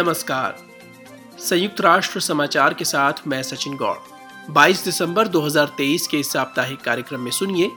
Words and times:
नमस्कार। 0.00 0.56
संयुक्त 1.38 1.80
राष्ट्र 1.80 2.20
समाचार 2.20 2.74
के 2.74 2.84
साथ 2.84 3.12
मैं 3.26 3.42
सचिन 3.42 3.76
गौड़। 3.76 3.96
22 4.52 4.84
दिसंबर 4.84 5.28
2023 5.28 6.06
के 6.06 6.16
इस 6.16 6.32
साप्ताहिक 6.32 6.80
कार्यक्रम 6.80 7.20
में 7.20 7.30
सुनिए। 7.30 7.70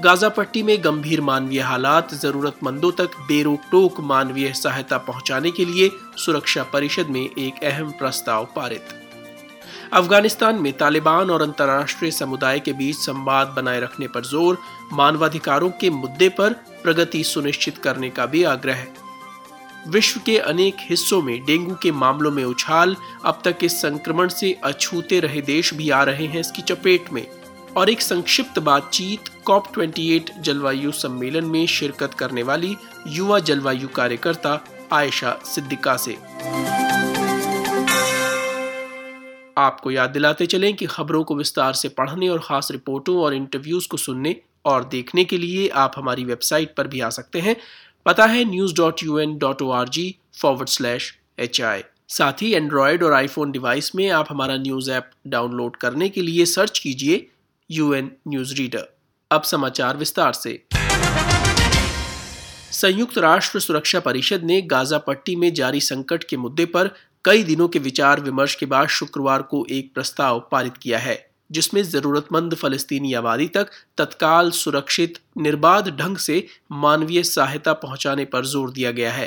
गाजा 0.00 0.28
पट्टी 0.28 0.62
में 0.62 0.84
गंभीर 0.84 1.20
मानवीय 1.20 1.60
हालात, 1.60 2.14
जरूरतमंदों 2.14 2.92
तक 2.92 3.10
बेरोक 3.28 3.60
टोक 3.70 4.00
मानवीय 4.00 4.52
सहायता 4.52 4.98
पहुँचाने 4.98 5.50
के 5.50 5.64
लिए 5.64 5.90
सुरक्षा 6.16 6.62
परिषद 6.62 7.06
में 7.06 7.20
एक 7.20 7.64
अहम 7.64 7.90
प्रस्ताव 7.90 8.48
पारित। 8.56 8.88
अफ़गानिस्तान 9.92 10.54
में 10.54 10.72
तालिबान 10.72 11.30
और 11.30 11.42
अंतर्राष्ट्रीय 11.42 12.10
समुदाय 12.10 12.60
के 12.60 12.72
बीच 12.72 12.96
संवाद 12.96 13.48
बनाए 13.48 13.80
रखने 13.80 14.08
पर 14.08 14.24
ज़ोर, 14.24 14.58
मानवाधिकारों 14.92 15.70
के 15.70 15.90
मुद्दे 15.90 16.28
पर 16.28 16.52
प्रगति 16.82 17.24
सुनिश्चित 17.24 17.78
करने 17.78 18.10
का 18.10 18.26
भी 18.26 18.44
आग्रह। 18.44 18.86
विश्व 19.88 20.20
के 20.26 20.38
अनेक 20.38 20.76
हिस्सों 20.80 21.22
में 21.22 21.44
डेंगू 21.44 21.74
के 21.74 21.92
मामलों 21.92 22.30
में 22.30 22.44
उछाल 22.44 22.96
अब 23.24 23.42
तक 23.44 23.56
इस 23.62 23.82
संक्रमण 23.82 24.28
से 24.28 24.60
अछूते 24.64 25.20
रहे 25.20 25.40
देश 25.40 25.74
भी 25.74 25.90
आ 25.90 26.02
रहे 26.02 26.26
हैं 26.26 26.40
इसकी 26.40 26.62
चपेट 26.62 27.10
में। 27.12 27.26
और 27.76 27.90
एक 27.90 28.00
संक्षिप्त 28.00 28.58
बातचीत 28.58 29.20
कॉप 29.44 29.72
28 29.78 30.30
जलवायु 30.40 30.92
सम्मेलन 30.92 31.44
में 31.44 31.66
शिरकत 31.66 32.14
करने 32.14 32.42
वाली 32.42 32.76
युवा 33.06 33.38
जलवायु 33.38 33.88
कार्यकर्ता 33.88 34.64
आयशा 34.92 35.40
सिद्दिका 35.44 35.96
से। 35.96 36.18
आपको 39.58 39.90
याद 39.90 40.10
दिलाते 40.10 40.46
चलें 40.46 40.76
कि 40.76 40.86
खबरों 40.86 41.24
को 41.24 41.36
विस्तार 41.36 41.72
से 41.72 41.88
पढ़ने 41.88 42.28
और 42.28 42.40
खास 42.44 42.68
रिपोर्टों 42.70 43.18
और 43.18 43.34
इंटरव्यूज़ 43.34 43.88
को 43.88 43.96
सुनने 43.96 44.36
और 44.64 44.84
देखने 44.84 45.24
के 45.24 45.38
लिए 45.38 45.68
आप 45.68 45.92
हमारी 45.96 46.24
वेबसाइट 46.24 46.74
पर 46.76 46.86
भी 46.86 47.00
आ 47.00 47.10
सकते 47.10 47.40
हैं। 47.40 47.56
पता 48.06 48.24
है 48.26 48.44
news 48.44 48.74
dot 48.74 49.02
U 49.02 49.18
N 49.18 49.36
dot 49.38 49.62
O 49.62 49.70
R 49.70 49.88
G 49.88 50.14
forward 50.40 50.68
slash 50.68 51.18
H 51.38 51.60
I 51.60 51.82
साथ 52.08 52.32
ही 52.42 52.52
एंड्रॉयड 52.54 53.02
और 53.02 53.12
आईफोन 53.12 53.52
डिवाइस 53.52 53.94
में 53.94 54.08
आप 54.10 54.26
हमारा 54.30 54.56
न्यूज़ 54.56 54.90
ऐप 54.90 55.10
डाउनलोड 55.26 55.76
करने 55.76 56.08
के 56.08 56.22
लिए 56.22 56.46
सर्च 56.46 56.78
कीजिए 56.78 57.26
यूएन 57.70 58.10
न्यूज़ 58.28 58.54
रीडर 58.54 58.88
अब 59.30 59.42
समाचार 59.42 59.96
विस्तार 59.96 60.32
से। 60.32 60.62
संयुक्त 62.72 63.18
राष्ट्र 63.18 63.60
सुरक्षा 63.60 64.00
परिषद 64.00 64.44
ने 64.44 64.60
गाजा 64.62 64.98
पट्टी 64.98 65.36
में 65.36 65.52
जारी 65.54 65.80
संकट 65.80 66.24
के 66.24 66.36
मुद्दे 66.36 66.64
पर 66.66 66.90
कई 67.24 67.44
दिनों 67.44 67.68
के 67.68 67.78
विचार 67.78 68.20
विमर्श 68.20 68.54
के 68.54 68.66
बाद 68.66 68.88
शुक्रवार 68.88 69.42
को 69.42 69.66
एक 69.70 69.94
प्रस्ताव 69.94 70.48
पारित 70.52 70.76
किया 70.76 70.98
है। 70.98 71.29
जिसमें 71.50 71.82
जरूरतमंद 71.82 72.54
फलस्तीनी 72.54 73.12
आबादी 73.14 73.46
तक 73.48 73.70
तत्काल 73.98 74.50
सुरक्षित, 74.52 75.18
निर्बाध 75.38 75.88
ढंग 75.98 76.16
से 76.18 76.46
मानवीय 76.72 77.22
सहायता 77.22 77.72
पहुँचाने 77.72 78.24
पर 78.24 78.44
ज़ोर 78.46 78.70
दिया 78.70 78.90
गया 78.90 79.12
है। 79.12 79.26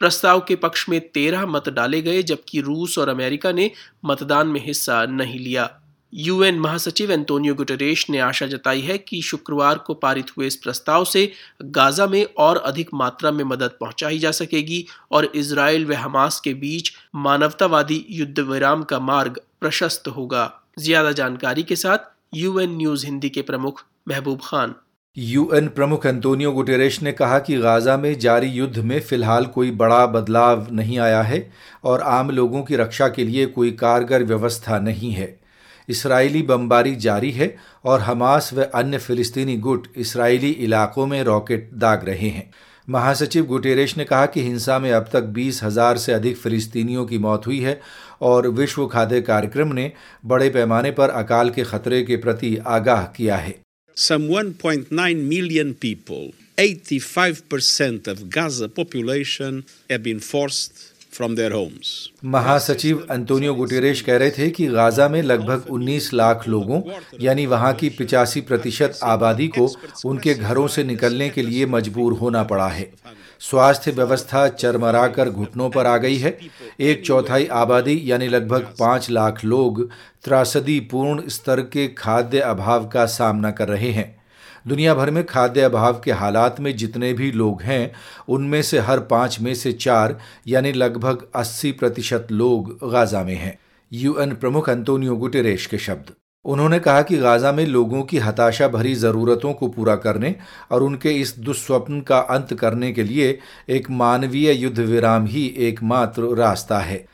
प्रस्ताव 0.00 0.40
के 0.40 0.56
पक्ष 0.56 0.88
में 0.88 1.00
तेरह 1.00 1.46
मत 1.46 1.68
डाले 1.68 2.02
गए, 2.02 2.22
जबकि 2.22 2.60
रूस 2.60 2.98
और 2.98 3.08
अमेरिका 3.08 3.52
ने 3.52 3.70
मतदान 4.04 4.46
में 4.46 4.60
हिस्सा 4.66 5.04
नहीं 5.06 5.38
लिया। 5.38 5.68
यूएन 6.12 6.58
महासचिव 6.58 7.10
एंटोनियो 7.12 7.54
गुटरेश 7.54 8.04
ने 8.10 8.18
आशा 8.18 8.46
जताई 8.46 8.80
है 8.80 8.96
कि 8.98 9.20
शुक्रवार 9.22 9.78
को 9.78 9.94
पारित 9.94 10.26
हुए 10.36 10.46
इस 10.46 10.56
प्रस्ताव 10.56 11.04
से 11.04 11.30
गाजा 11.62 12.06
में 12.06 12.24
और 12.38 12.56
अधिक 12.56 12.90
मात्रा 12.94 13.30
में 13.30 13.42
मदद 13.44 13.76
पहुंचाई 13.80 14.18
जा 14.18 14.30
सकेगी 14.30 14.84
और 15.12 15.24
इसराइल 15.34 15.86
व 15.86 15.94
हमास 15.94 16.40
के 16.40 16.54
बीच 16.54 16.92
मानवतावादी 17.14 18.04
युद्ध 18.10 18.38
विराम 18.40 18.82
का 18.82 19.00
मार्ग 19.00 19.40
प्रशस्त 19.60 20.08
होगा। 20.08 20.44
ज़्यादा 20.76 21.10
जानकारी 21.12 21.62
के 21.62 21.76
साथ 21.76 21.98
यूएन 22.34 22.76
न्यूज़ 22.76 23.04
हिंदी 23.06 23.28
के 23.28 23.42
प्रमुख 23.42 23.80
महबूब 24.08 24.40
खान। 24.44 24.74
यूएन 25.16 25.68
प्रमुख 25.68 26.04
एंटोनियो 26.06 26.50
गुटेरेश 26.52 27.00
ने 27.02 27.12
कहा 27.12 27.38
कि 27.38 27.56
गाजा 27.58 27.96
में 27.96 28.18
जारी 28.18 28.48
युद्ध 28.48 28.78
में 28.78 28.98
फ़िलहाल 29.00 29.46
कोई 29.46 29.70
बड़ा 29.72 30.04
बदलाव 30.06 30.66
नहीं 30.72 30.98
आया 30.98 31.22
है 31.22 31.40
और 31.84 32.00
आम 32.00 32.30
लोगों 32.30 32.62
की 32.62 32.76
रक्षा 32.76 33.08
के 33.08 33.24
लिए 33.24 33.46
कोई 33.46 33.70
कारगर 33.74 34.24
व्यवस्था 34.24 34.78
नहीं 34.78 35.12
है। 35.12 35.34
इसराइली 35.88 36.42
बमबारी 36.42 36.94
जारी 36.98 37.30
है 37.30 37.54
और 37.84 38.00
हमास 38.00 38.52
व 38.54 38.64
अन्य 38.74 38.98
फिलिस्तीनी 38.98 39.56
गुट 39.58 39.88
इसराइली 39.96 40.50
इलाकों 40.50 41.06
में 41.06 41.22
रॉकेट 41.24 41.70
दाग 41.74 42.04
रहे 42.04 42.28
हैं। 42.28 42.50
महासचिव 42.88 43.44
गुटेरेश 43.46 43.96
ने 43.96 44.04
कहा 44.04 44.26
कि 44.26 44.42
हिंसा 44.42 44.78
में 44.78 44.90
अब 44.92 45.08
तक 45.12 45.22
बीस 45.36 45.62
हज़ार 45.62 45.98
से 45.98 46.12
अधिक 46.12 46.36
फिलिस्तीनियों 46.36 47.04
की 47.06 47.18
मौत 47.18 47.46
हुई 47.46 47.60
है 47.60 47.80
और 48.22 48.48
विश्व 48.58 48.86
खाद्य 48.86 49.20
कार्यक्रम 49.20 49.72
ने 49.74 49.92
बड़े 50.26 50.48
पैमाने 50.50 50.90
पर 50.90 51.10
अकाल 51.10 51.50
के 51.50 51.64
खतरे 51.64 52.02
के 52.02 52.16
प्रति 52.16 52.56
आगाह 52.66 53.04
किया 53.16 53.36
है। 53.36 53.54
Some 53.96 54.28
1.9 54.30 55.22
million 55.28 55.72
people, 55.74 56.24
85% 56.58 58.08
of 58.08 58.18
Gaza 58.30 58.68
population 58.68 59.62
have 59.90 60.02
been 60.02 60.20
forced 60.20 60.82
महासचिव 62.24 63.06
अंतोनियो 63.10 63.54
गुटेरेश 63.54 64.00
कह 64.00 64.16
रहे 64.16 64.30
थे 64.30 64.50
कि 64.50 64.66
गाजा 64.66 65.08
में 65.08 65.22
लगभग 65.22 65.64
19 65.70 66.14
लाख 66.14 66.48
लोगों, 66.48 66.82
यानी 67.20 67.46
वहाँ 67.46 67.72
की 67.72 67.88
पिचासी 67.88 68.40
प्रतिशत 68.40 68.98
आबादी 69.02 69.48
को 69.48 69.74
उनके 70.04 70.34
घरों 70.34 70.66
से 70.66 70.84
निकलने 70.84 71.28
के 71.28 71.42
लिए 71.42 71.66
मजबूर 71.66 72.12
होना 72.12 72.42
पड़ा 72.42 72.68
है। 72.68 72.92
स्वास्थ्य 73.40 73.90
व्यवस्था 73.90 74.48
चरमरा 74.48 75.08
कर 75.08 75.30
घुटनों 75.30 75.70
पर 75.70 75.86
आ 75.86 75.96
गई 75.96 76.16
है। 76.16 76.38
एक 76.80 77.06
चौथाई 77.06 77.46
आबादी, 77.46 78.02
यानी 78.04 78.28
लगभग 78.28 78.74
पाँच 78.78 79.10
लाख 79.10 79.44
लोग, 79.44 79.90
त्रासदी 80.24 80.80
पूर्ण 80.80 81.28
स्तर 81.28 81.60
के 81.60 81.88
खाद्य 81.88 82.40
अभाव 82.40 82.88
का 82.88 83.06
सामना 83.06 83.50
कर 83.50 83.68
रहे 83.68 83.90
हैं। 83.90 84.25
दुनिया 84.68 84.94
भर 84.94 85.10
में 85.10 85.26
खाद्य 85.26 85.60
अभाव 85.60 86.00
के 86.04 86.12
हालात 86.12 86.60
में 86.60 86.76
जितने 86.76 87.12
भी 87.12 87.32
लोग 87.32 87.62
हैं, 87.62 87.92
उनमें 88.28 88.62
से 88.62 88.78
हर 88.78 89.00
पाँच 89.00 89.40
में 89.40 89.54
से 89.54 89.72
चार, 89.72 90.18
यानी 90.46 90.72
लगभग 90.72 91.26
अस्सी 91.34 91.72
प्रतिशत 91.72 92.28
लोग 92.30 92.90
गाजा 92.90 93.22
में 93.24 93.34
हैं। 93.34 93.58
यूएन 93.92 94.34
प्रमुख 94.34 94.70
अंतोनियो 94.70 95.16
गुटेरेश 95.16 95.66
के 95.66 95.78
शब्द। 95.78 96.12
उन्होंने 96.44 96.78
कहा 96.78 97.02
कि 97.02 97.16
गाजा 97.16 97.52
में 97.52 97.66
लोगों 97.66 98.02
की 98.02 98.18
हताशा 98.18 98.68
भरी 98.68 98.94
ज़रूरतों 98.94 99.52
को 99.52 99.68
पूरा 99.68 99.96
करने 99.96 100.34
और 100.70 100.82
उनके 100.82 101.10
इस 101.10 101.38
दुस्वप्न 101.38 102.00
का 102.00 102.18
अंत 102.18 102.54
करने 102.54 102.92
के 102.92 103.02
लिए 103.02 103.38
एक 103.68 103.90
मानवीय 103.90 104.52
युद्ध 104.52 104.78
विराम 104.78 105.26
ही 105.26 105.46
एकमात्र 105.58 106.34
रास्ता 106.36 106.78
है। 106.78 107.06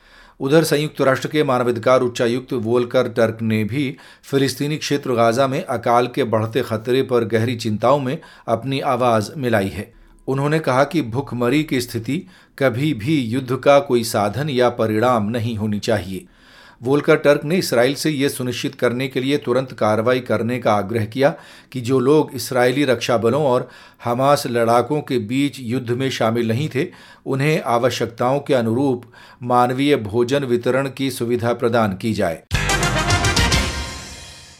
उधर 0.43 0.63
संयुक्त 0.63 1.01
राष्ट्र 1.01 1.27
के 1.27 1.43
मानवाधिकार 1.43 2.01
उच्चायुक्त 2.01 2.53
वोलकर 2.53 3.07
टर्क 3.09 3.37
ने 3.41 3.63
भी 3.63 3.95
फिलिस्तीनी 4.23 4.77
क्षेत्र 4.77 5.13
गाजा 5.13 5.47
में 5.47 5.63
अकाल 5.65 6.07
के 6.07 6.23
बढ़ते 6.23 6.61
खतरे 6.61 7.03
पर 7.03 7.23
गहरी 7.23 7.55
चिंताओं 7.55 7.99
में 7.99 8.17
अपनी 8.47 8.79
आवाज़ 8.79 9.31
मिलाई 9.37 9.67
है। 9.67 9.93
उन्होंने 10.27 10.59
कहा 10.59 10.83
कि 10.83 11.01
भूखमरी 11.01 11.63
की 11.63 11.81
स्थिति 11.81 12.21
कभी 12.59 12.93
भी 12.93 13.17
युद्ध 13.21 13.55
का 13.55 13.79
कोई 13.79 14.03
साधन 14.03 14.49
या 14.49 14.69
परिणाम 14.69 15.29
नहीं 15.29 15.55
होनी 15.55 15.79
चाहिए। 15.79 16.25
वोल्कर 16.83 17.15
टर्क 17.15 17.43
ने 17.45 17.57
इसराइल 17.57 17.93
से 17.95 18.09
यह 18.09 18.29
सुनिश्चित 18.29 18.75
करने 18.75 19.07
के 19.07 19.19
लिए 19.19 19.37
तुरंत 19.37 19.71
कार्रवाई 19.71 20.19
करने 20.19 20.57
का 20.59 20.73
आग्रह 20.73 21.05
किया 21.05 21.29
कि 21.71 21.81
जो 21.81 21.99
लोग 21.99 22.31
इसराइली 22.35 22.83
रक्षा 22.85 23.17
बलों 23.17 23.43
और 23.45 23.69
हमास 24.03 24.45
लड़ाकों 24.47 25.01
के 25.01 25.17
बीच 25.19 25.59
युद्ध 25.59 25.89
में 25.89 26.09
शामिल 26.09 26.47
नहीं 26.47 26.69
थे, 26.69 26.87
उन्हें 27.25 27.61
आवश्यकताओं 27.61 28.39
के 28.39 28.53
अनुरूप 28.53 29.03
मानवीय 29.43 29.95
भोजन 29.95 30.43
वितरण 30.43 30.89
की 30.89 31.09
सुविधा 31.11 31.53
प्रदान 31.53 31.93
की 31.93 32.13
जाए। 32.13 32.43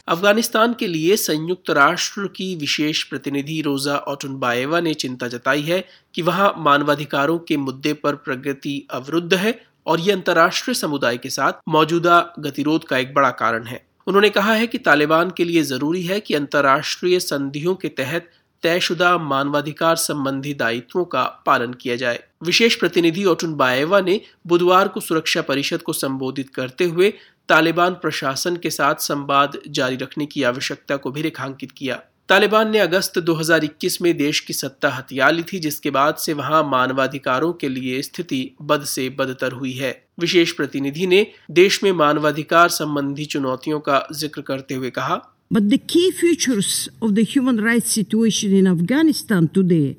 अफ़गानिस्तान 0.08 0.74
के 0.74 0.88
लिए 0.88 1.16
संयुक्त 1.18 1.70
राष्ट्र 1.70 2.28
की 2.28 2.56
विशेष 2.56 3.04
प्रतिनिधि 3.04 3.62
रोजा 3.62 3.98
ओटनबाएवा 4.08 4.80
ने 4.80 4.94
चिंता 4.94 5.28
जताई 5.28 5.62
है 5.62 5.84
कि 6.16 6.22
वहाँ 6.22 6.54
मानवाधिकारों 6.58 7.38
के 7.40 7.58
मुद्दे 7.58 7.94
पर 7.94 8.16
प्रगति 8.16 8.88
अवरुद्ध 8.92 9.34
है 9.34 9.54
और 9.88 10.00
ये 10.00 10.12
अंतर्राष्ट्रीय 10.12 10.76
समुदाय 10.76 11.18
के 11.18 11.30
साथ 11.30 11.54
मौजूदा 11.70 12.34
गतिरोध 12.40 12.84
का 12.84 12.98
एक 12.98 13.14
बड़ा 13.14 13.30
कारण 13.32 13.64
है। 13.64 13.86
उन्होंने 14.08 14.30
कहा 14.30 14.54
है 14.54 14.68
कि 14.68 14.78
तालिबान 14.78 15.30
के 15.30 15.46
लिए 15.46 15.64
ज़रूरी 15.64 16.04
है 16.04 16.20
कि 16.20 16.34
अंतर्राष्ट्रीय 16.34 17.20
संधियों 17.20 17.76
के 17.76 17.88
तहत 17.88 18.30
तयशुदा 18.64 19.18
मानवाधिकार 19.18 19.96
संबंधी 19.96 20.54
दायित्वों 20.54 21.06
का 21.06 21.24
पालन 21.24 21.74
किया 21.74 21.96
जाए। 21.96 22.24
विशेष 22.44 22.76
प्रतिनिधि 22.76 23.26
ओटुन 23.26 23.54
बाएवा 23.54 24.02
ने 24.02 24.22
बुधवार 24.48 24.88
को 24.88 25.00
सुरक्षा 25.00 25.42
परिषद 25.42 25.82
को 25.82 25.94
संबोधित 25.94 26.50
करते 26.50 26.86
हुए 26.86 27.14
तालिबान 27.50 27.94
प्रशासन 27.94 28.56
के 28.56 28.70
साथ 28.70 28.96
संवाद 28.96 29.60
जारी 29.68 29.96
रखने 29.96 30.26
की 30.26 30.44
आवश्यकता 30.44 30.98
को 30.98 31.12
भी 31.12 31.22
रेखांकित 31.22 31.72
किया। 31.72 32.02
तालिबान 32.30 32.70
ने 32.72 32.80
अगस्त 32.80 33.18
2021 33.20 34.02
में 34.02 34.16
देश 34.18 34.40
की 34.40 34.54
सत्ता 34.54 34.90
हथिया 34.90 35.30
ली 35.30 35.44
थी 35.44 35.60
जिसके 35.60 35.90
बाद 35.92 36.16
से 36.16 36.34
वहाँ 36.34 36.64
मानवाधिकारों 36.64 37.52
के 37.62 37.70
लिए 37.70 38.02
स्थिति 38.02 38.40
बद 38.62 38.84
से 38.88 39.08
बदतर 39.18 39.52
हुई 39.52 39.72
है 39.74 39.92
विशेष 40.20 40.52
प्रतिनिधि 40.52 41.08
ने 41.08 41.26
देश 41.52 41.84
में 41.84 41.92
मानवाधिकार 42.02 42.70
संबंधी 42.70 43.26
चुनौतियों 43.34 43.80
का 43.80 44.08
ज़िक्र 44.14 44.42
करते 44.42 44.76
हुए 44.76 44.90
कहा 45.00 45.22
But 45.52 45.66
the 45.70 45.78
key 45.78 46.10
features 46.12 46.90
of 47.02 47.12
the 47.16 47.24
human 47.26 47.60
rights 47.64 47.92
situation 47.92 48.54
in 48.54 48.68
Afghanistan 48.68 49.50
today 49.50 49.98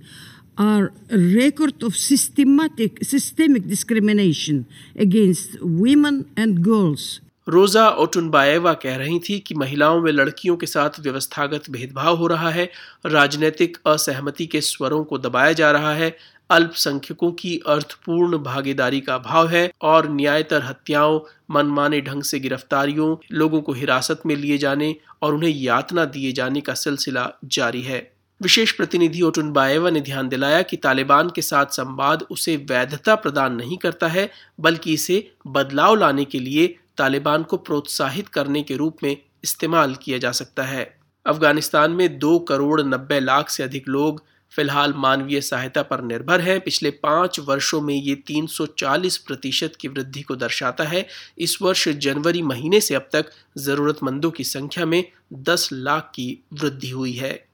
are 0.59 0.87
a 1.11 1.19
record 1.19 1.83
of 1.83 1.95
systematic 1.97 3.05
systemic 3.05 3.69
discrimination 3.69 4.65
against 4.99 5.61
women 5.85 6.19
and 6.37 6.63
girls 6.63 7.07
रोजा 7.49 7.89
ओटुनबाएवा 7.89 8.73
कह 8.73 8.97
रही 8.97 9.19
थी 9.19 9.39
कि 9.39 9.55
महिलाओं 9.55 10.01
में 10.01 10.13
लड़कियों 10.13 10.57
के 10.57 10.67
साथ 10.67 10.91
व्यवस्थागत 11.01 11.71
भेदभाव 11.71 12.17
हो 12.17 12.27
रहा 12.27 12.51
है, 12.51 12.71
राजनीतिक 13.07 13.77
असहमति 13.87 14.47
के 14.47 14.61
स्वरों 14.61 15.05
को 15.05 15.19
दबाया 15.19 15.53
जा 15.53 15.71
रहा 15.71 15.93
है, 15.95 16.17
अल्पसंख्यकों 16.51 17.33
की 17.33 17.61
अर्थपूर्ण 17.67 18.39
भागीदारी 18.39 19.01
का 19.01 19.15
अभाव 19.15 19.49
है 19.49 19.71
और 19.83 20.09
न्यायतर 20.11 20.63
हत्याओं, 20.63 21.21
मनमाने 21.51 22.01
ढंग 22.01 22.23
से 22.23 22.41
गिरफ्तारियों, 22.41 23.17
लोगों 23.33 23.61
को 23.61 23.73
हिरासत 23.73 24.23
में 24.27 24.37
लिए 24.37 24.59
जाने 24.59 24.95
और 25.23 25.35
उन्हें 25.35 25.51
यातना 25.51 26.05
दिए 26.05 26.33
जाने 26.33 26.61
का 26.61 26.75
सिलसिला 26.75 27.31
जारी 27.45 27.83
है। 27.83 28.15
विशेष 28.43 28.73
प्रतिनिधि 28.73 29.23
ओटुन 29.23 29.53
बाएवा 29.53 29.91
ने 29.91 30.01
ध्यान 30.01 30.29
दिलाया 30.29 30.63
कि 30.63 30.77
तालिबान 30.77 31.31
के 31.31 31.43
साथ 31.43 31.67
संवाद 31.67 32.23
उसे 32.31 32.57
वैधता 32.57 33.15
प्रदान 33.15 33.55
नहीं 33.55 33.77
करता 33.77 34.09
है, 34.09 34.31
बल्कि 34.61 34.95
इसे 34.95 35.33
बदलाव 35.47 35.95
लाने 35.95 36.25
के 36.25 36.39
लिए 36.39 36.77
तालिबान 36.97 37.43
को 37.43 37.57
प्रोत्साहित 37.57 38.29
करने 38.29 38.63
के 38.63 38.77
रूप 38.77 38.97
में 39.03 39.17
इस्तेमाल 39.45 39.95
किया 39.95 40.19
जा 40.19 40.33
सकता 40.33 40.63
है। 40.63 40.99
अफ़गानिस्तान 41.27 41.91
में 41.91 42.19
दो 42.19 42.39
करोड़ 42.39 42.81
नब्बे 42.83 43.21
लाख 43.21 43.49
से 43.49 43.63
अधिक 43.63 43.89
लोग 43.89 44.23
फ़िलहाल 44.53 44.93
मानवीय 44.97 45.41
सहायता 45.41 45.83
पर 45.83 46.03
निर्भर 46.03 46.41
हैं। 46.41 46.61
पिछले 46.61 46.91
पाँच 46.91 47.41
वर्षों 47.41 47.81
में 47.81 47.95
ये 47.95 48.15
340 48.15 49.17
प्रतिशत 49.17 49.73
की 49.81 49.89
वृद्धि 49.89 50.23
को 50.23 50.37
दर्शाता 50.37 50.85
है। 50.85 51.07
इस 51.39 51.59
वर्ष 51.63 51.89
जनवरी 51.89 52.43
महीने 52.43 52.81
से 52.81 52.95
अब 52.95 53.09
तक 53.13 53.31
ज़रूरतमंदों 53.59 54.31
की 54.31 54.45
संख्या 54.45 54.87
में 54.87 55.05
10 55.33 55.69
लाख 55.73 56.13
की 56.15 56.45
वृद्धि 56.53 56.91
हुई 56.91 57.13
है। 57.13 57.49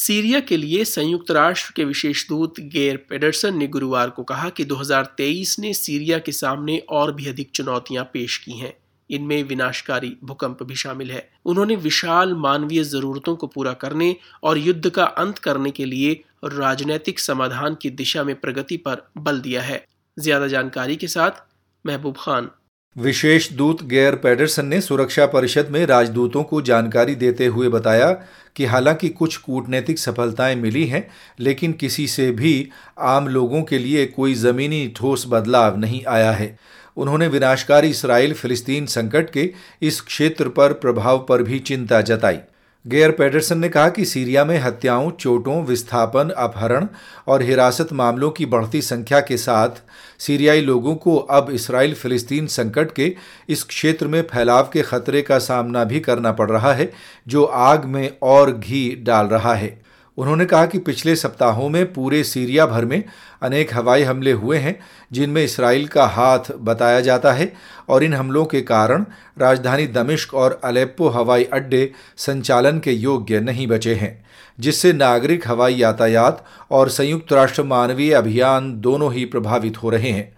सीरिया 0.00 0.38
के 0.40 0.56
लिए 0.56 0.84
संयुक्त 0.84 1.30
राष्ट्र 1.30 1.72
के 1.76 1.84
विशेष 1.84 2.28
दूत 2.28 2.60
गेर 2.60 2.96
पेडरसन 3.08 3.56
ने 3.56 3.66
गुरुवार 3.66 4.10
को 4.10 4.22
कहा 4.22 4.48
कि 4.48 4.64
2023 4.64 5.58
ने 5.58 5.72
सीरिया 5.74 6.18
के 6.18 6.32
सामने 6.32 6.78
और 6.88 7.12
भी 7.12 7.26
अधिक 7.26 7.50
चुनौतियाँ 7.54 8.04
पेश 8.04 8.36
की 8.36 8.52
हैं। 8.52 8.72
इनमें 9.10 9.42
विनाशकारी 9.42 10.16
भूकंप 10.24 10.62
भी 10.62 10.74
शामिल 10.74 11.10
है। 11.10 11.30
उन्होंने 11.44 11.76
विशाल 11.76 12.34
मानवीय 12.34 12.84
जरूरतों 12.84 13.36
को 13.36 13.46
पूरा 13.46 13.72
करने 13.72 14.16
और 14.42 14.58
युद्ध 14.58 14.90
का 14.90 15.04
अंत 15.04 15.38
करने 15.38 15.70
के 15.70 15.84
लिए 15.84 16.12
राजनीतिक 16.44 17.20
समाधान 17.20 17.74
की 17.74 17.90
दिशा 17.90 18.24
में 18.24 18.34
प्रगति 18.40 18.76
पर 18.76 19.02
बल 19.18 19.40
दिया 19.40 19.62
है। 19.62 19.84
ज़्यादा 20.16 20.46
जानकारी 20.46 20.96
के 20.96 21.08
साथ 21.08 21.44
महबूब 21.84 22.16
खान। 22.18 22.50
विशेष 22.98 23.52
दूत 23.52 23.82
गेयर 23.82 24.14
पेडरसन 24.14 24.66
ने 24.66 24.80
सुरक्षा 24.80 25.26
परिषद 25.26 25.68
में 25.70 25.86
राजदूतों 25.86 26.42
को 26.42 26.62
जानकारी 26.62 27.14
देते 27.14 27.46
हुए 27.46 27.68
बताया 27.68 28.12
कि 28.56 28.64
हालाँकि 28.64 29.08
कुछ 29.08 29.36
कूटनीतिक 29.36 29.98
सफलताएँ 29.98 30.54
मिली 30.54 30.86
हैं, 30.86 31.10
लेकिन 31.40 31.72
किसी 31.72 32.06
से 32.08 32.30
भी 32.30 32.68
आम 32.98 33.28
लोगों 33.28 33.62
के 33.62 33.78
लिए 33.78 34.06
कोई 34.06 34.34
ज़मीनी 34.34 34.92
ठोस 34.96 35.24
बदलाव 35.28 35.76
नहीं 35.76 36.04
आया 36.08 36.32
है। 36.32 36.58
उन्होंने 36.96 37.28
विनाशकारी 37.28 37.88
इसराइल 37.88 38.34
फिलिस्तीन 38.34 38.86
संकट 38.86 39.30
के 39.30 39.52
इस 39.82 40.00
क्षेत्र 40.00 40.48
पर 40.48 40.72
प्रभाव 40.72 41.26
पर 41.28 41.42
भी 41.42 41.58
चिंता 41.58 42.00
जताई। 42.00 42.38
गेयर 42.86 43.10
पेडरसन 43.10 43.58
ने 43.58 43.68
कहा 43.68 43.88
कि 43.88 44.04
सीरिया 44.04 44.44
में 44.44 44.58
हत्याओं, 44.58 45.10
चोटों, 45.10 45.64
विस्थापन, 45.64 46.28
अपहरण 46.36 46.86
और 47.26 47.42
हिरासत 47.42 47.92
मामलों 47.92 48.30
की 48.30 48.46
बढ़ती 48.46 48.82
संख्या 48.82 49.20
के 49.20 49.36
साथ 49.36 49.82
सीरियाई 50.18 50.60
लोगों 50.60 50.94
को 50.94 51.16
अब 51.16 51.50
इसराइल 51.50 51.94
फिलिस्तीन 51.94 52.46
संकट 52.46 52.92
के 52.92 53.16
इस 53.48 53.62
क्षेत्र 53.62 54.08
में 54.08 54.22
फैलाव 54.22 54.70
के 54.72 54.82
खतरे 54.82 55.22
का 55.22 55.38
सामना 55.38 55.84
भी 55.84 56.00
करना 56.00 56.32
पड़ 56.32 56.50
रहा 56.50 56.72
है, 56.72 56.92
जो 57.28 57.44
आग 57.44 57.84
में 57.84 58.12
और 58.22 58.52
घी 58.52 58.96
डाल 59.02 59.26
रहा 59.26 59.54
है। 59.54 59.89
उन्होंने 60.20 60.44
कहा 60.44 60.66
कि 60.66 60.78
पिछले 60.78 61.14
सप्ताहों 61.16 61.68
में 61.68 61.92
पूरे 61.92 62.22
सीरिया 62.24 62.66
भर 62.66 62.84
में 62.84 63.02
अनेक 63.42 63.74
हवाई 63.74 64.02
हमले 64.02 64.32
हुए 64.32 64.58
हैं, 64.58 64.78
जिनमें 65.12 65.42
इसराइल 65.44 65.86
का 65.86 66.04
हाथ 66.06 66.50
बताया 66.58 67.00
जाता 67.00 67.32
है 67.32 67.52
और 67.88 68.04
इन 68.04 68.14
हमलों 68.14 68.44
के 68.44 68.60
कारण 68.60 69.04
राजधानी 69.38 69.86
दमिश्क 69.86 70.34
और 70.34 70.60
अलेप्पो 70.64 71.08
हवाई 71.08 71.44
अड्डे 71.44 71.90
संचालन 72.16 72.78
के 72.78 72.92
योग्य 72.92 73.40
नहीं 73.40 73.66
बचे 73.66 73.94
हैं, 73.94 74.12
जिससे 74.58 74.92
नागरिक 74.92 75.48
हवाई 75.48 75.74
यातायात 75.74 76.44
और 76.70 76.88
संयुक्त 76.88 77.32
राष्ट्र 77.32 77.62
मानवीय 77.62 78.12
अभियान 78.14 78.72
दोनों 78.80 79.12
ही 79.14 79.24
प्रभावित 79.24 79.82
हो 79.82 79.90
रहे 79.90 80.10
हैं। 80.10 80.32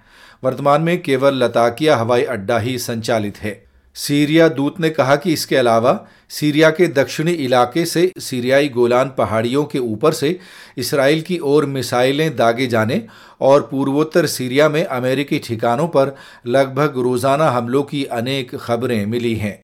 वर्तमान 0.45 0.83
में 0.83 1.03
केवल 1.03 1.35
लताकिया 1.35 1.97
हवाई 1.97 2.23
अड्डा 2.23 2.59
ही 2.59 2.79
संचालित 2.79 3.39
है। 3.39 3.72
सीरिया 3.97 4.49
दूत 4.49 4.79
ने 4.81 4.91
कहा 4.91 5.17
कि 5.17 5.33
इसके 5.33 5.57
अलावा 5.57 5.93
सीरिया 6.31 6.71
के 6.71 6.87
दक्षिणी 6.89 7.33
इलाके 7.33 7.85
से 7.87 8.13
सीरियाई 8.19 8.69
गोलान 8.69 9.09
पहाड़ियों 9.09 9.65
के 9.65 9.79
ऊपर 9.79 10.13
से 10.13 10.39
इसराइल 10.79 11.21
की 11.21 11.39
ओर 11.39 11.67
मिसाइलें 11.67 12.37
दागे 12.37 12.67
जाने 12.67 13.03
और 13.41 13.61
पूर्वोत्तर 13.63 14.27
सीरिया 14.27 14.69
में 14.69 14.85
अमेरिकी 14.85 15.39
ठिकानों 15.39 15.89
पर 15.89 16.15
लगभग 16.47 16.99
रोज़ाना 16.99 17.51
हमलों 17.51 17.83
की 17.83 18.05
अनेक 18.05 18.55
खबरें 18.57 19.05
मिली 19.07 19.35
हैं। 19.35 19.61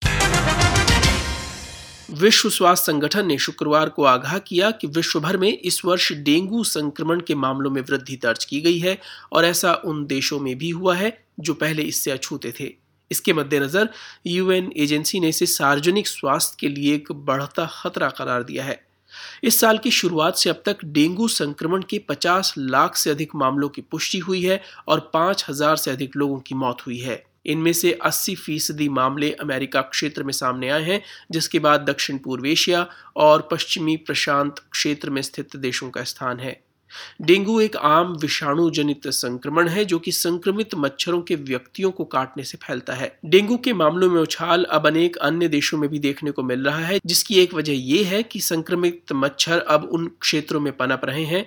विश्व 2.10 2.48
स्वास्थ्य 2.48 2.92
संगठन 2.92 3.26
ने 3.26 3.38
शुक्रवार 3.38 3.88
को 3.88 4.04
आगाह 4.04 4.38
किया 4.38 4.70
कि 4.70 4.86
विश्व 4.86 5.20
भर 5.20 5.36
में 5.36 5.48
इस 5.48 5.80
वर्ष 5.84 6.12
डेंगू 6.12 6.64
संक्रमण 6.64 7.20
के 7.20 7.34
मामलों 7.34 7.70
में 7.70 7.80
वृद्धि 7.80 8.18
दर्ज 8.22 8.44
की 8.44 8.60
गई 8.60 8.78
है 8.78 8.98
और 9.32 9.44
ऐसा 9.44 9.72
उन 9.84 10.04
देशों 10.06 10.38
में 10.40 10.56
भी 10.58 10.70
हुआ 10.70 10.94
है 10.96 11.16
जो 11.40 11.54
पहले 11.54 11.82
इससे 11.82 12.10
अछूते 12.10 12.52
थे। 12.60 12.87
इसके 13.10 13.32
मद्देनजर 13.32 13.88
यूएन 14.26 14.72
एजेंसी 14.76 15.20
ने 15.20 15.28
इसे 15.28 15.46
सार्वजनिक 15.46 16.08
स्वास्थ्य 16.08 16.56
के 16.60 16.68
लिए 16.68 16.94
एक 16.94 17.12
बढ़ता 17.12 17.66
खतरा 17.82 18.08
करार 18.08 18.42
दिया 18.42 18.64
है। 18.64 18.88
इस 19.44 19.60
साल 19.60 19.78
की 19.78 19.90
शुरुआत 19.90 20.36
से 20.36 20.50
अब 20.50 20.62
तक 20.66 20.76
डेंगू 20.84 21.28
संक्रमण 21.28 21.82
के 21.90 21.98
50 21.98 22.54
लाख 22.58 22.96
से 22.96 23.10
अधिक 23.10 23.34
मामलों 23.34 23.68
की 23.68 23.80
पुष्टि 23.80 24.18
हुई 24.18 24.42
है 24.42 24.62
और 24.88 25.10
5000 25.14 25.76
से 25.76 25.90
अधिक 25.90 26.16
लोगों 26.16 26.40
की 26.40 26.54
मौत 26.54 26.86
हुई 26.86 26.98
है। 26.98 27.24
इनमें 27.46 27.72
से 27.72 27.98
80 28.02 28.34
फ़ीसदी 28.34 28.88
मामले 28.88 29.32
अमेरिका 29.32 29.80
क्षेत्र 29.80 30.22
में 30.22 30.32
सामने 30.32 30.68
आए 30.68 30.82
हैं, 30.82 31.02
जिसके 31.30 31.58
बाद 31.58 31.80
दक्षिण 31.80 32.18
पूर्व 32.18 32.46
एशिया 32.46 32.86
और 33.16 33.48
पश्चिमी 33.52 33.96
प्रशांत 33.96 34.54
क्षेत्र 34.72 35.10
में 35.10 35.22
स्थित 35.22 35.56
देशों 35.56 35.90
का 35.90 36.04
स्थान 36.04 36.40
है। 36.40 36.67
डेंगू 37.22 37.60
एक 37.60 37.76
आम 37.76 38.12
विषाणु 38.12 38.70
जनित 38.70 39.08
संक्रमण 39.08 39.68
है 39.68 39.84
जो 39.84 39.98
कि 39.98 40.12
संक्रमित 40.12 40.74
मच्छरों 40.74 41.22
के 41.22 41.34
व्यक्तियों 41.34 41.90
को 41.90 42.04
काटने 42.04 42.42
से 42.42 42.58
फैलता 42.58 42.94
है। 42.94 43.18
डेंगू 43.24 43.56
के 43.56 43.72
मामलों 43.72 44.10
में 44.10 44.20
उछाल 44.20 44.64
अब 44.64 44.86
अनेक 44.86 45.16
अन्य 45.16 45.48
देशों 45.48 45.78
में 45.78 45.90
भी 45.90 45.98
देखने 45.98 46.30
को 46.30 46.42
मिल 46.42 46.64
रहा 46.64 46.78
है, 46.78 47.00
जिसकी 47.06 47.34
एक 47.34 47.54
वजह 47.54 47.72
यह 47.72 48.08
है 48.08 48.22
कि 48.22 48.40
संक्रमित 48.40 49.12
मच्छर 49.12 49.58
अब 49.58 49.84
उन 49.84 50.10
क्षेत्रों 50.20 50.60
में 50.60 50.76
पनप 50.76 51.00
रहे 51.04 51.24
हैं, 51.24 51.46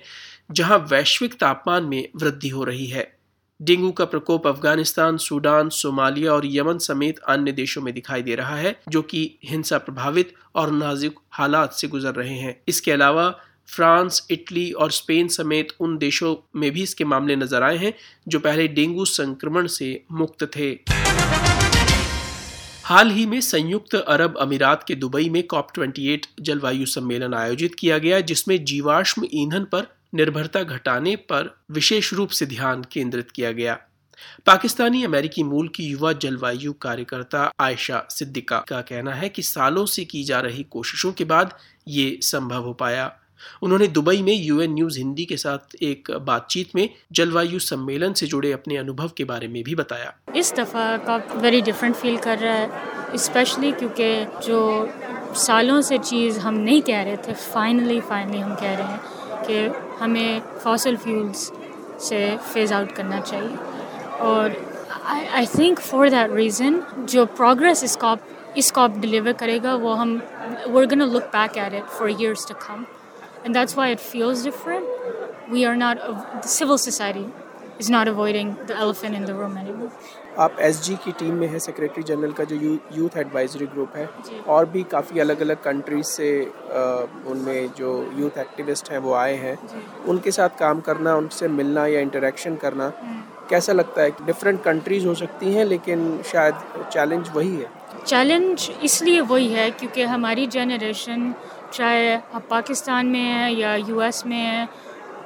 जहाँ 0.51 0.87
वैश्विक 0.91 1.33
तापमान 1.33 1.83
में 1.83 2.09
वृद्धि 2.15 2.49
हो 2.49 2.63
रही 2.63 2.85
है। 2.85 3.17
डेंगू 3.61 3.91
का 3.91 4.05
प्रकोप 4.05 4.47
अफ़गानिस्तान, 4.47 5.17
सूडान, 5.17 5.69
सोमालिया 5.69 6.33
और 6.33 6.41
यमन 6.45 6.77
समेत 6.77 7.19
अन्य 7.19 7.51
देशों 7.51 7.81
में 7.81 7.93
दिखाई 7.93 8.21
दे 8.21 8.35
रहा 8.35 8.55
है, 8.55 8.81
जो 8.89 9.01
कि 9.01 9.39
हिंसा 9.43 9.77
प्रभावित 9.77 10.33
और 10.55 10.71
नाजुक 10.71 11.21
हालात 11.31 11.73
से 11.73 11.87
गुजर 11.87 12.13
रहे 12.13 12.35
हैं। 12.35 12.61
इसके 12.67 12.91
अलावा 12.91 13.39
फ्रांस, 13.67 14.27
इटली 14.31 14.71
और 14.71 14.91
स्पेन 14.91 15.27
समेत 15.27 15.67
उन 15.79 15.97
देशों 15.97 16.35
में 16.55 16.71
भी 16.71 16.83
इसके 16.83 17.05
मामले 17.05 17.35
नज़र 17.35 17.63
आए 17.63 17.77
हैं, 17.77 17.93
जो 18.27 18.39
पहले 18.39 18.67
डेंगू 18.67 19.05
संक्रमण 19.05 19.67
से 19.67 20.03
मुक्त 20.11 20.43
थे। 20.55 20.79
हाल 22.83 23.11
ही 23.11 23.25
में 23.25 23.41
संयुक्त 23.41 23.95
अरब 23.95 24.37
अमीरात 24.37 24.83
के 24.87 24.95
दुबई 24.95 25.29
में 25.29 25.43
कॉप 25.43 25.67
28 25.79 26.27
जलवायु 26.39 26.85
सम्मेलन 26.85 27.33
आयोजित 27.33 27.75
किया 27.75 27.97
गया, 27.97 28.19
जिसमें 28.19 28.65
जीवाश्म 28.65 29.27
ईंधन 29.33 29.63
पर 29.63 29.87
निर्भरता 30.13 30.63
घटाने 30.63 31.15
पर 31.15 31.63
विशेष 31.71 32.13
रूप 32.13 32.29
से 32.29 32.45
ध्यान 32.45 32.83
केंद्रित 32.91 33.31
किया 33.31 33.51
गया। 33.51 33.79
पाकिस्तानी 34.45 35.03
अमेरिकी 35.03 35.43
मूल 35.43 35.67
की 35.67 35.83
युवा 35.83 36.13
जलवायु 36.13 36.73
कार्यकर्ता 36.73 37.53
आयशा 37.59 38.07
सिद्दीका 38.09 38.57
का 38.67 38.81
कहना 38.81 39.13
है 39.13 39.29
कि 39.29 39.41
सालों 39.41 39.85
से 39.85 40.05
की 40.05 40.23
जा 40.23 40.39
रही 40.39 40.63
कोशिशों 40.63 41.11
के 41.11 41.23
बाद 41.23 41.57
ये 41.87 42.19
संभव 42.21 42.63
हो 42.63 42.73
पाया। 42.73 43.20
उन्होंने 43.61 43.87
दुबई 43.87 44.21
में 44.21 44.33
यूएन 44.33 44.73
न्यूज़ 44.73 44.97
हिंदी 44.97 45.25
के 45.25 45.37
साथ 45.37 45.75
एक 45.83 46.11
बातचीत 46.25 46.75
में 46.75 46.89
जलवायु 47.11 47.59
सम्मेलन 47.59 48.13
से 48.13 48.27
जुड़े 48.27 48.51
अपने 48.51 48.77
अनुभव 48.77 49.11
के 49.17 49.23
बारे 49.23 49.47
में 49.47 49.63
भी 49.63 49.75
बताया। 49.75 50.13
इस 50.35 50.53
दफ़ा 50.53 50.97
का 50.97 51.15
वेरी 51.35 51.61
डिफरेंट 51.61 51.95
फील 51.95 52.17
कर 52.17 52.37
रहा 52.39 52.53
है 52.53 53.17
स्पेशली 53.17 53.71
क्योंकि 53.71 54.25
जो 54.47 54.89
सालों 55.37 55.81
से 55.81 55.97
चीज़ 55.97 56.39
हम 56.39 56.53
नहीं 56.53 56.81
कह 56.81 57.01
रहे 57.01 57.17
थे 57.17 57.33
फाइनली 57.33 57.99
फाइनली 58.01 58.39
हम 58.39 58.55
कह 58.55 58.75
रहे 58.75 58.87
हैं 58.87 58.99
कि 59.45 59.95
हमें 59.99 60.41
फॉसल 60.63 60.97
फ्यूल्स 60.97 61.51
से 62.09 62.37
फ़ेज़ 62.37 62.73
आउट 62.73 62.91
करना 62.91 63.19
चाहिए। 63.21 63.55
और 64.21 64.55
I 65.07 65.45
think 65.45 65.79
for 65.79 66.09
that 66.09 66.31
reason 66.31 66.81
जो 67.09 67.25
प्रोग्रेस 67.25 67.83
इस 67.83 67.95
कॉप 67.95 68.19
इस 68.57 68.71
कॉप 68.71 68.97
डिलीवर 68.97 69.33
करेगा, 69.33 69.73
वो 69.75 69.93
हम 69.93 70.21
to 70.67 71.05
look 71.05 71.31
back 71.31 71.57
at 71.57 71.73
it 71.73 71.85
for 71.89 72.09
years 72.09 72.43
to 72.45 72.55
come 72.63 72.85
and 73.43 73.55
that's 73.55 73.75
why 73.75 73.89
it 73.89 73.99
feels 74.01 74.43
different. 74.43 74.85
We 75.49 75.65
are 75.65 75.75
not, 75.75 75.97
the 76.41 76.47
civil 76.49 76.77
society 76.77 77.27
is 77.79 77.89
not 77.89 78.07
avoiding 78.07 78.57
the 78.67 78.75
elephant 78.75 79.15
in 79.15 79.25
the 79.25 79.33
room 79.33 79.57
anymore. 79.57 79.91
आप 80.39 80.57
S 80.61 80.79
की 81.03 81.11
team 81.11 81.33
में 81.35 81.47
है 81.47 81.59
secretary 81.59 82.03
general 82.03 82.31
का 82.33 82.43
जो 82.43 82.55
you, 82.55 82.77
youth 82.93 83.17
advisory 83.17 83.65
group 83.67 83.95
है 83.95 84.07
और 84.47 84.65
भी 84.69 84.83
काफ़ी 84.91 85.19
अलग 85.19 85.41
अलग 85.41 85.61
कंट्रीज़ 85.63 86.05
से 86.07 86.29
उनमें 87.31 87.69
जो 87.77 87.91
यूथ 88.19 88.37
एक्टिविस्ट 88.37 88.91
हैं 88.91 88.99
वो 88.99 89.13
आए 89.15 89.35
हैं 89.37 89.57
उनके 90.07 90.31
साथ 90.31 90.57
काम 90.59 90.79
करना 90.81 91.15
उनसे 91.15 91.47
मिलना 91.49 91.85
या 91.87 91.99
इंटरेक्शन 91.99 92.55
करना 92.63 92.91
हम्म। 93.01 93.47
कैसा 93.49 93.73
लगता 93.73 94.01
है 94.01 94.25
डिफरेंट 94.25 94.63
कंट्रीज़ 94.63 95.07
हो 95.07 95.15
सकती 95.15 95.53
हैं 95.53 95.65
लेकिन 95.65 96.21
शायद 96.31 96.63
चैलेंज 96.91 97.29
वही 97.35 97.55
है 97.55 97.69
चैलेंज 98.05 98.69
इसलिए 98.83 99.21
वही 99.31 99.47
है 99.49 99.69
क्योंकि 99.71 100.03
हमारी 100.11 100.47
जनरेशन 100.49 101.33
चाहे 101.73 102.15
आप 102.15 102.47
पाकिस्तान 102.49 103.07
में 103.07 103.19
हैं 103.19 103.51
या 103.51 103.75
यूएस 103.75 104.25
में 104.25 104.37
हैं 104.37 104.69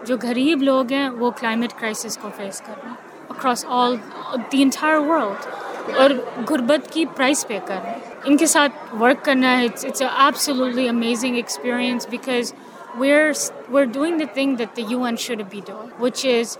जो 0.07 0.17
गरीब 0.17 0.61
लोग 0.61 0.91
हैं 0.91 1.09
वो 1.09 1.31
क्लाइमेट 1.31 1.71
क्राइसिस 1.71 2.17
को 2.17 2.29
फेस 2.29 2.59
कर 2.67 2.73
रहे 2.73 2.89
हैं 2.89 2.97
across 3.31 3.65
all 3.65 3.97
the 3.97 4.49
entire 4.53 4.97
world 4.97 5.95
और 5.95 6.13
गुर्बत 6.47 6.87
की 6.93 7.05
प्राइस 7.05 7.43
पे 7.43 7.59
कर 7.59 7.77
रहे 7.77 7.91
हैं। 7.91 8.23
इनके 8.27 8.47
साथ 8.47 8.69
वर्क 8.93 9.19
करना 9.25 9.49
है 9.49 9.65
it's 9.65 10.01
absolutely 10.01 10.87
amazing 10.87 11.37
experience 11.37 12.07
because 12.09 12.53
we're 12.99 13.31
we're 13.73 13.85
doing 13.85 14.17
the 14.19 14.27
thing 14.35 14.55
that 14.55 14.75
the 14.75 14.83
UN 14.91 15.17
should 15.17 15.41
be 15.49 15.61
doing, 15.61 15.89
which 16.03 16.23
is 16.25 16.57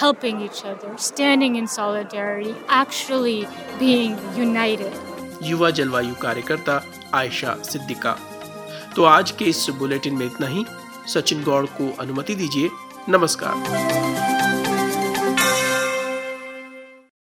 helping 0.00 0.42
each 0.42 0.62
other, 0.64 0.92
standing 0.98 1.56
in 1.56 1.66
solidarity, 1.66 2.54
actually 2.68 3.48
being 3.80 4.18
united. 4.36 4.92
युवा 5.42 5.70
जलवायु 5.70 6.14
कार्यकर्ता 6.14 6.82
आयशा 7.14 7.54
सिद्दीका। 7.62 8.18
तो 8.96 9.04
आज 9.04 9.30
के 9.30 9.44
इस 9.44 9.70
बुलेटिन 9.70 10.14
में 10.14 10.26
इतना 10.26 10.46
ही। 10.46 10.66
सचिन 11.06 11.42
गौड़ 11.42 11.66
को 11.66 11.96
अनुमति 12.00 12.34
दीजिए। 12.34 12.70
नमस्कार। 13.08 14.07